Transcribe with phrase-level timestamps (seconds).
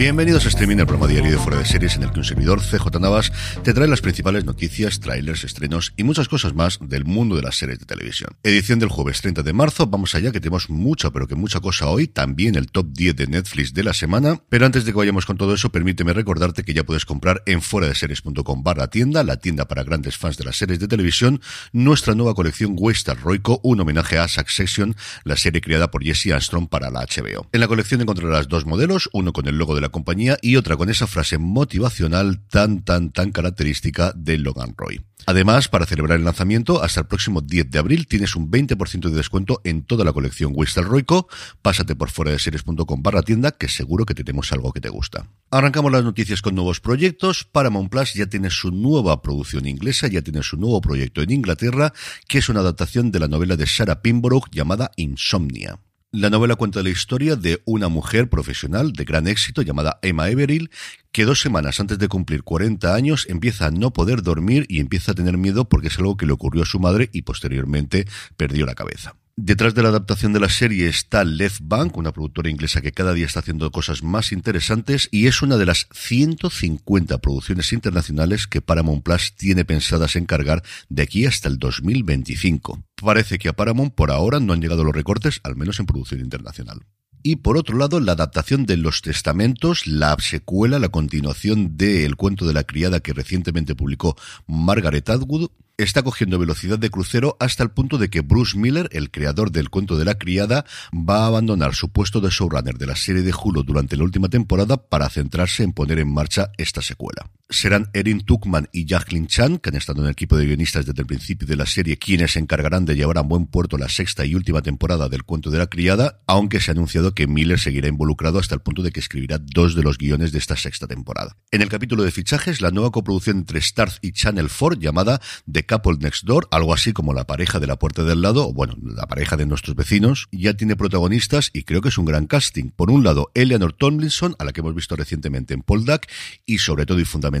[0.00, 2.62] Bienvenidos a Streaming, el programa diario de Fuera de Series en el que un servidor,
[2.62, 3.30] CJ Navas,
[3.62, 7.58] te trae las principales noticias, trailers, estrenos y muchas cosas más del mundo de las
[7.58, 8.30] series de televisión.
[8.42, 11.86] Edición del jueves 30 de marzo, vamos allá que tenemos mucha, pero que mucha cosa
[11.88, 15.26] hoy, también el top 10 de Netflix de la semana, pero antes de que vayamos
[15.26, 19.22] con todo eso, permíteme recordarte que ya puedes comprar en fuera de series.com barra tienda,
[19.22, 21.42] la tienda para grandes fans de las series de televisión,
[21.74, 26.70] nuestra nueva colección Western Roico, un homenaje a Succession, la serie creada por Jesse Armstrong
[26.70, 27.46] para la HBO.
[27.52, 30.76] En la colección encontrarás dos modelos, uno con el logo de la compañía y otra
[30.76, 35.00] con esa frase motivacional tan, tan, tan característica de Logan Roy.
[35.26, 39.16] Además, para celebrar el lanzamiento, hasta el próximo 10 de abril tienes un 20% de
[39.16, 41.28] descuento en toda la colección Roico.
[41.62, 45.28] Pásate por fuera de series.com barra tienda, que seguro que tenemos algo que te gusta.
[45.50, 47.44] Arrancamos las noticias con nuevos proyectos.
[47.44, 51.92] Paramount Plus ya tiene su nueva producción inglesa, ya tiene su nuevo proyecto en Inglaterra,
[52.26, 55.78] que es una adaptación de la novela de Sarah Pinborough llamada Insomnia.
[56.12, 60.72] La novela cuenta la historia de una mujer profesional de gran éxito llamada Emma Everil,
[61.12, 65.12] que dos semanas antes de cumplir 40 años empieza a no poder dormir y empieza
[65.12, 68.66] a tener miedo porque es algo que le ocurrió a su madre y posteriormente perdió
[68.66, 69.14] la cabeza.
[69.36, 73.14] Detrás de la adaptación de la serie está Left Bank, una productora inglesa que cada
[73.14, 78.60] día está haciendo cosas más interesantes y es una de las 150 producciones internacionales que
[78.60, 82.82] Paramount Plus tiene pensadas encargar de aquí hasta el 2025.
[82.96, 86.20] Parece que a Paramount por ahora no han llegado los recortes, al menos en producción
[86.20, 86.80] internacional.
[87.22, 92.16] Y por otro lado, la adaptación de Los Testamentos, la secuela, la continuación de El
[92.16, 94.16] cuento de la criada que recientemente publicó
[94.46, 95.50] Margaret Atwood,
[95.82, 99.70] está cogiendo velocidad de crucero hasta el punto de que Bruce Miller, el creador del
[99.70, 103.32] cuento de la criada, va a abandonar su puesto de showrunner de la serie de
[103.32, 107.30] Hulu durante la última temporada para centrarse en poner en marcha esta secuela.
[107.50, 111.00] Serán Erin Tuckman y Jacqueline Chan, que han estado en el equipo de guionistas desde
[111.00, 114.24] el principio de la serie, quienes se encargarán de llevar a buen puerto la sexta
[114.24, 117.88] y última temporada del cuento de la criada, aunque se ha anunciado que Miller seguirá
[117.88, 121.36] involucrado hasta el punto de que escribirá dos de los guiones de esta sexta temporada.
[121.50, 125.66] En el capítulo de fichajes, la nueva coproducción entre Starz y Channel 4 llamada The
[125.66, 128.76] Couple Next Door, algo así como la pareja de la puerta del lado, o bueno,
[128.80, 132.70] la pareja de nuestros vecinos, ya tiene protagonistas y creo que es un gran casting.
[132.70, 136.06] Por un lado, Eleanor Tomlinson, a la que hemos visto recientemente en Poldark,
[136.46, 137.39] y sobre todo y fundamentalmente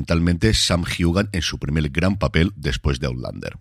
[0.54, 3.58] Sam Hugan en su primer gran papel después de Outlander.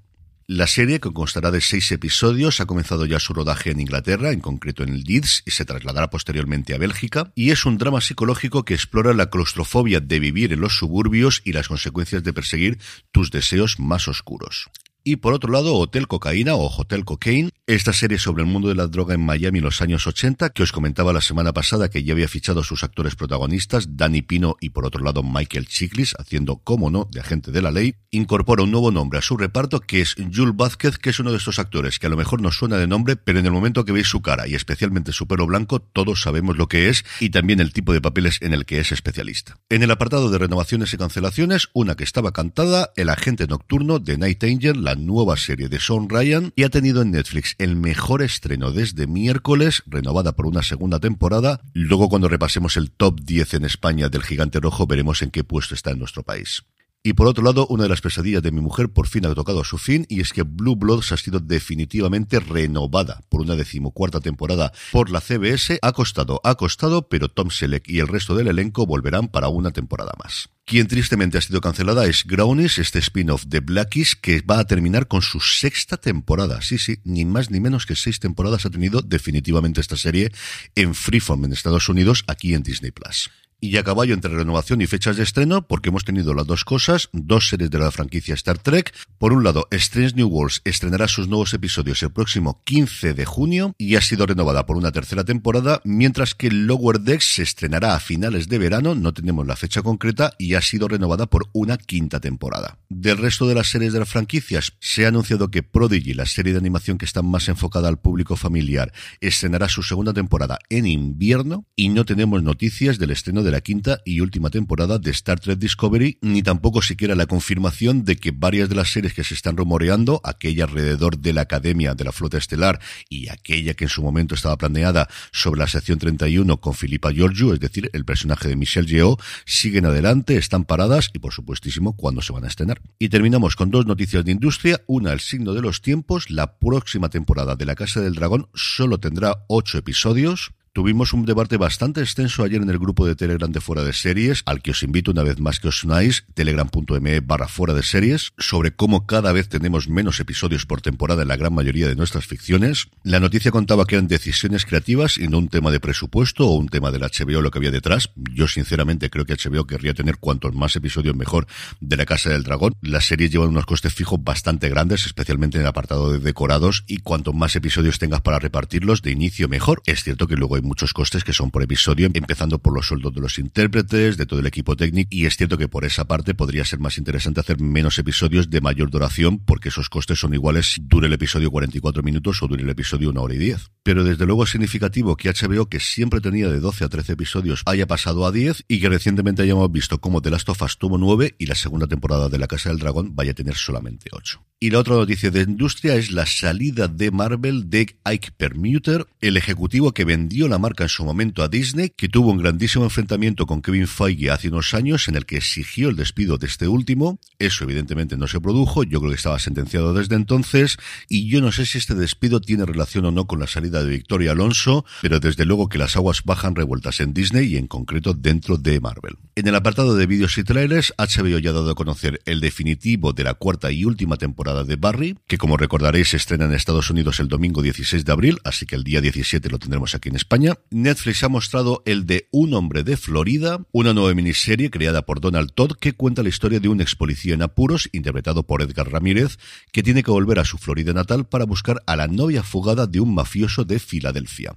[0.52, 4.40] La serie, que constará de seis episodios, ha comenzado ya su rodaje en Inglaterra, en
[4.40, 8.66] concreto en el Leeds, y se trasladará posteriormente a Bélgica, y es un drama psicológico
[8.66, 12.80] que explora la claustrofobia de vivir en los suburbios y las consecuencias de perseguir
[13.12, 14.72] tus deseos más oscuros.
[15.04, 18.76] Y por otro lado, Hotel Cocaína o Hotel Cocaine, esta serie sobre el mundo de
[18.76, 22.04] la droga en Miami en los años 80, que os comentaba la semana pasada que
[22.04, 26.16] ya había fichado a sus actores protagonistas, Danny Pino y por otro lado Michael Chiklis,
[26.20, 29.80] haciendo, como no, de agente de la ley, incorpora un nuevo nombre a su reparto
[29.80, 32.58] que es Jules Vázquez, que es uno de estos actores que a lo mejor nos
[32.58, 35.48] suena de nombre, pero en el momento que veis su cara y especialmente su pelo
[35.48, 38.80] blanco, todos sabemos lo que es y también el tipo de papeles en el que
[38.80, 39.60] es especialista.
[39.70, 44.18] En el apartado de renovaciones y cancelaciones, una que estaba cantada, El agente nocturno de
[44.18, 48.24] Night Angel, la nueva serie de Sean Ryan y ha tenido en Netflix el mejor
[48.24, 51.62] estreno desde miércoles, renovada por una segunda temporada.
[51.74, 55.76] Luego cuando repasemos el top 10 en España del Gigante Rojo veremos en qué puesto
[55.76, 56.64] está en nuestro país.
[57.10, 59.62] Y por otro lado, una de las pesadillas de mi mujer por fin ha tocado
[59.62, 64.20] a su fin y es que Blue Bloods ha sido definitivamente renovada por una decimocuarta
[64.20, 65.80] temporada por la CBS.
[65.82, 69.72] Ha costado, ha costado, pero Tom Selleck y el resto del elenco volverán para una
[69.72, 70.50] temporada más.
[70.66, 75.08] Quien tristemente ha sido cancelada es Grownies, este spin-off de Blackies que va a terminar
[75.08, 76.62] con su sexta temporada.
[76.62, 80.32] Sí, sí, ni más ni menos que seis temporadas ha tenido definitivamente esta serie
[80.76, 83.32] en Freeform en Estados Unidos, aquí en Disney Plus.
[83.62, 87.10] Y a caballo entre renovación y fechas de estreno, porque hemos tenido las dos cosas,
[87.12, 88.94] dos series de la franquicia Star Trek.
[89.18, 93.74] Por un lado, Strange New Worlds estrenará sus nuevos episodios el próximo 15 de junio
[93.78, 98.00] y ha sido renovada por una tercera temporada, mientras que Lower Decks se estrenará a
[98.00, 102.22] finales de verano, no tenemos la fecha concreta, y ha sido renovada por una quinta
[102.22, 102.78] temporada.
[102.88, 106.54] Del resto de las series de las franquicias, se ha anunciado que Prodigy, la serie
[106.54, 111.66] de animación que está más enfocada al público familiar, estrenará su segunda temporada en invierno
[111.76, 115.40] y no tenemos noticias del estreno de de la quinta y última temporada de Star
[115.40, 119.34] Trek Discovery, ni tampoco siquiera la confirmación de que varias de las series que se
[119.34, 122.80] están rumoreando, aquella alrededor de la Academia de la Flota Estelar
[123.10, 127.54] y aquella que en su momento estaba planeada sobre la sección 31 con Filipa Giorgio,
[127.54, 132.22] es decir, el personaje de Michelle Yeoh, siguen adelante, están paradas y por supuestísimo cuándo
[132.22, 132.82] se van a estrenar.
[133.00, 137.10] Y terminamos con dos noticias de industria, una el signo de los tiempos, la próxima
[137.10, 142.42] temporada de La Casa del Dragón solo tendrá ocho episodios, Tuvimos un debate bastante extenso
[142.42, 145.24] ayer en el grupo de Telegram de Fuera de Series, al que os invito una
[145.24, 149.90] vez más que os unáis, telegram.me barra Fuera de Series, sobre cómo cada vez tenemos
[149.90, 152.88] menos episodios por temporada en la gran mayoría de nuestras ficciones.
[153.04, 156.70] La noticia contaba que eran decisiones creativas y no un tema de presupuesto o un
[156.70, 158.12] tema del HBO lo que había detrás.
[158.16, 161.46] Yo sinceramente creo que HBO querría tener cuantos más episodios mejor
[161.82, 162.74] de la Casa del Dragón.
[162.82, 167.00] Las series llevan unos costes fijos bastante grandes, especialmente en el apartado de decorados, y
[167.00, 169.82] cuanto más episodios tengas para repartirlos de inicio mejor.
[169.86, 173.14] Es cierto que luego hay muchos costes que son por episodio, empezando por los sueldos
[173.14, 176.36] de los intérpretes, de todo el equipo técnico, y es cierto que por esa parte
[176.36, 180.78] podría ser más interesante hacer menos episodios de mayor duración, porque esos costes son iguales
[180.82, 183.72] dure el episodio 44 minutos o dure el episodio una hora y 10.
[183.84, 187.64] Pero desde luego es significativo que HBO, que siempre tenía de 12 a 13 episodios,
[187.66, 191.00] haya pasado a 10 y que recientemente hayamos visto como The Last of Us tuvo
[191.00, 194.49] 9 y la segunda temporada de La Casa del Dragón vaya a tener solamente 8.
[194.62, 199.38] Y la otra noticia de industria es la salida de Marvel de Ike Permuter, el
[199.38, 203.46] ejecutivo que vendió la marca en su momento a Disney, que tuvo un grandísimo enfrentamiento
[203.46, 207.22] con Kevin Feige hace unos años en el que exigió el despido de este último.
[207.40, 210.76] Eso evidentemente no se produjo, yo creo que estaba sentenciado desde entonces
[211.08, 213.92] y yo no sé si este despido tiene relación o no con la salida de
[213.92, 218.14] Victoria Alonso, pero desde luego que las aguas bajan revueltas en Disney y en concreto
[218.14, 219.16] dentro de Marvel.
[219.38, 223.14] En el apartado de vídeos y trailers, HBO ya ha dado a conocer el definitivo
[223.14, 226.90] de la cuarta y última temporada de Barry, que como recordaréis se estrena en Estados
[226.90, 230.16] Unidos el domingo 16 de abril, así que el día 17 lo tendremos aquí en
[230.16, 230.54] España.
[230.72, 235.52] Netflix ha mostrado el de Un hombre de Florida, una nueva miniserie creada por Donald
[235.54, 239.38] Todd que cuenta la historia de un ex policía en apuros, interpretado por Edgar Ramírez,
[239.72, 243.00] que tiene que volver a su Florida natal para buscar a la novia fugada de
[243.00, 244.56] un mafioso de Filadelfia.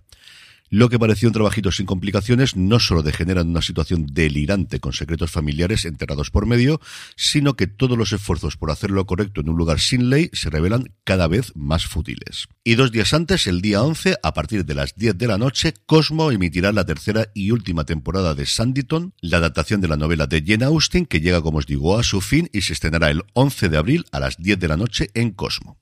[0.74, 4.94] Lo que parecía un trabajito sin complicaciones no solo degenera en una situación delirante con
[4.94, 6.80] secretos familiares enterrados por medio,
[7.14, 10.94] sino que todos los esfuerzos por hacerlo correcto en un lugar sin ley se revelan
[11.04, 12.48] cada vez más fútiles.
[12.64, 15.74] Y dos días antes, el día 11, a partir de las 10 de la noche,
[15.84, 20.42] Cosmo emitirá la tercera y última temporada de Sanditon, la adaptación de la novela de
[20.42, 23.68] Jane Austen, que llega, como os digo, a su fin y se estrenará el 11
[23.68, 25.81] de abril a las 10 de la noche en Cosmo.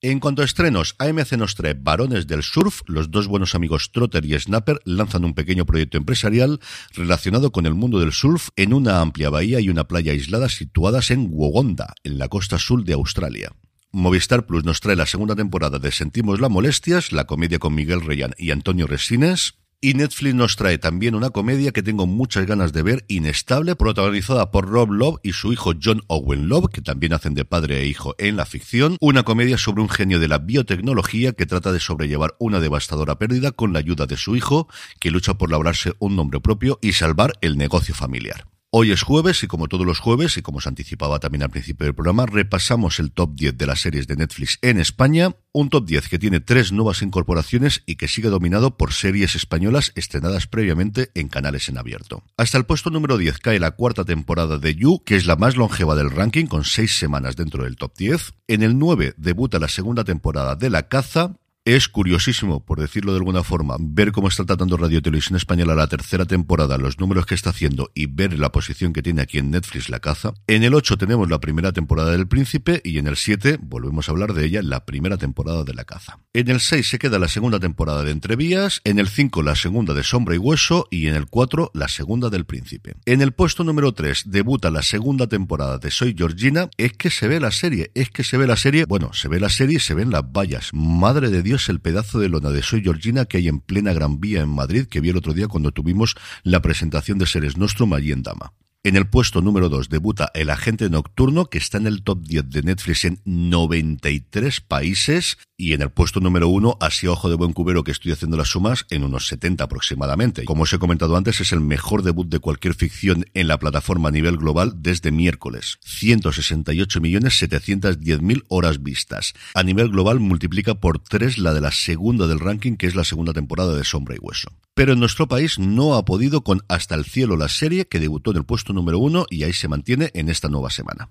[0.00, 2.82] En cuanto a estrenos, AMC nos trae Varones del Surf.
[2.86, 6.60] Los dos buenos amigos Trotter y Snapper lanzan un pequeño proyecto empresarial
[6.94, 11.10] relacionado con el mundo del surf en una amplia bahía y una playa aislada situadas
[11.10, 13.50] en Wogonda, en la costa sur de Australia.
[13.90, 18.00] Movistar Plus nos trae la segunda temporada de Sentimos la Molestias, la comedia con Miguel
[18.00, 19.54] Reyán y Antonio Resines.
[19.80, 24.50] Y Netflix nos trae también una comedia que tengo muchas ganas de ver, Inestable, protagonizada
[24.50, 27.86] por Rob Love y su hijo John Owen Love, que también hacen de padre e
[27.86, 28.96] hijo en la ficción.
[29.00, 33.52] Una comedia sobre un genio de la biotecnología que trata de sobrellevar una devastadora pérdida
[33.52, 34.66] con la ayuda de su hijo,
[34.98, 38.57] que lucha por labrarse un nombre propio y salvar el negocio familiar.
[38.70, 41.86] Hoy es jueves y como todos los jueves, y como se anticipaba también al principio
[41.86, 45.86] del programa, repasamos el top 10 de las series de Netflix en España, un top
[45.86, 51.10] 10 que tiene tres nuevas incorporaciones y que sigue dominado por series españolas estrenadas previamente
[51.14, 52.24] en canales en abierto.
[52.36, 55.56] Hasta el puesto número 10 cae la cuarta temporada de You, que es la más
[55.56, 58.34] longeva del ranking con seis semanas dentro del top 10.
[58.48, 61.38] En el 9 debuta la segunda temporada de La Caza,
[61.76, 65.86] es curiosísimo, por decirlo de alguna forma, ver cómo está tratando Radio Televisión Española la
[65.86, 69.50] tercera temporada, los números que está haciendo y ver la posición que tiene aquí en
[69.50, 70.32] Netflix la caza.
[70.46, 74.12] En el 8 tenemos la primera temporada del Príncipe y en el 7 volvemos a
[74.12, 76.20] hablar de ella, la primera temporada de la caza.
[76.32, 79.92] En el 6 se queda la segunda temporada de Entrevías, en el 5 la segunda
[79.92, 82.94] de Sombra y Hueso y en el 4 la segunda del Príncipe.
[83.04, 86.70] En el puesto número 3 debuta la segunda temporada de Soy Georgina.
[86.78, 89.38] Es que se ve la serie, es que se ve la serie, bueno, se ve
[89.38, 90.70] la serie y se ven las vallas.
[90.72, 94.20] Madre de Dios el pedazo de lona de Soy Georgina que hay en plena Gran
[94.20, 97.92] Vía en Madrid, que vi el otro día cuando tuvimos la presentación de Seres Nostrum
[97.94, 98.52] allí en Dama.
[98.84, 102.48] En el puesto número 2 debuta El Agente Nocturno, que está en el top 10
[102.48, 105.36] de Netflix en 93 países.
[105.56, 108.36] Y en el puesto número uno, así a ojo de buen cubero que estoy haciendo
[108.36, 110.44] las sumas, en unos 70 aproximadamente.
[110.44, 114.10] Como os he comentado antes, es el mejor debut de cualquier ficción en la plataforma
[114.10, 115.80] a nivel global desde miércoles.
[115.84, 119.34] 168.710.000 horas vistas.
[119.54, 123.02] A nivel global multiplica por tres la de la segunda del ranking, que es la
[123.02, 124.52] segunda temporada de Sombra y Hueso.
[124.78, 128.30] Pero en nuestro país no ha podido con Hasta el Cielo la serie, que debutó
[128.30, 131.10] en el puesto número uno y ahí se mantiene en esta nueva semana.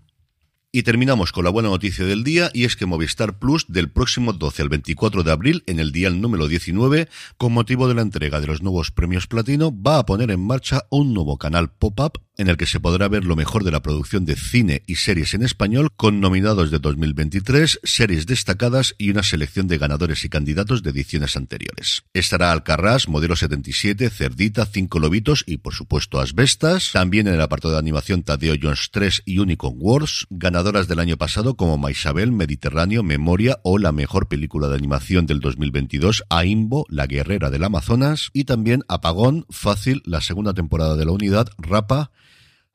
[0.72, 4.32] Y terminamos con la buena noticia del día y es que Movistar Plus del próximo
[4.32, 8.40] 12 al 24 de abril en el día número 19 con motivo de la entrega
[8.40, 12.50] de los nuevos premios platino va a poner en marcha un nuevo canal pop-up en
[12.50, 15.44] el que se podrá ver lo mejor de la producción de cine y series en
[15.44, 20.92] español, con nominados de 2023, series destacadas y una selección de ganadores y candidatos de
[20.92, 22.04] ediciones anteriores.
[22.14, 26.92] Estará Alcarrás, Modelo 77, Cerdita, Cinco Lobitos y, por supuesto, Asbestas.
[26.94, 31.18] También en el apartado de animación Tadeo Jones 3 y Unicorn Wars, ganadoras del año
[31.18, 37.08] pasado como Maisabel, Mediterráneo, Memoria o la mejor película de animación del 2022, Aimbo, La
[37.08, 42.12] Guerrera del Amazonas, y también Apagón, Fácil, la segunda temporada de la unidad, Rapa,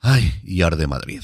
[0.03, 1.23] Ay, y Arde Madrid.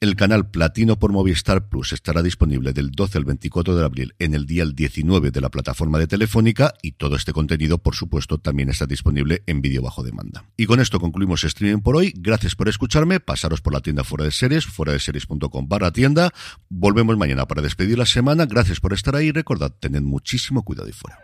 [0.00, 4.34] El canal Platino por Movistar Plus estará disponible del 12 al 24 de abril en
[4.34, 8.68] el día 19 de la plataforma de Telefónica y todo este contenido, por supuesto, también
[8.68, 10.44] está disponible en vídeo bajo demanda.
[10.56, 12.12] Y con esto concluimos streaming por hoy.
[12.16, 13.20] Gracias por escucharme.
[13.20, 16.32] Pasaros por la tienda fuera de series, fuera de series.com barra tienda.
[16.68, 18.44] Volvemos mañana para despedir la semana.
[18.44, 19.30] Gracias por estar ahí.
[19.30, 21.18] Recordad, tened muchísimo cuidado y fuera.